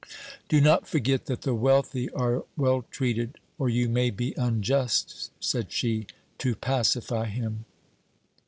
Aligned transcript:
'Do 0.49 0.59
not 0.59 0.87
forget 0.87 1.27
that 1.27 1.43
the 1.43 1.53
wealthy 1.53 2.09
are 2.13 2.43
well 2.57 2.81
treated, 2.89 3.37
or 3.59 3.69
you 3.69 3.87
may 3.87 4.09
be 4.09 4.33
unjust,' 4.35 5.29
said 5.39 5.71
she, 5.71 6.07
to 6.39 6.55
pacify 6.55 7.25
him. 7.27 7.65